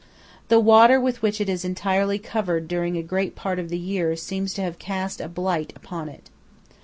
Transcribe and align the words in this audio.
The 0.47 0.59
water 0.59 0.99
with 0.99 1.21
which 1.21 1.39
it 1.39 1.47
is 1.47 1.63
entirely 1.63 2.17
covered 2.17 2.67
during 2.67 2.97
a 2.97 3.03
great 3.03 3.35
part 3.35 3.59
of 3.59 3.69
the 3.69 3.77
year 3.77 4.15
seems 4.15 4.51
to 4.55 4.63
have 4.63 4.79
cast 4.79 5.21
a 5.21 5.27
blight 5.27 5.71
upon 5.75 6.09
it. 6.09 6.31